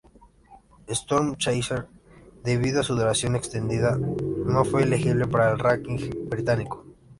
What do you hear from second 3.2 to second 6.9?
extendida, no fue elegible para el ranking británico.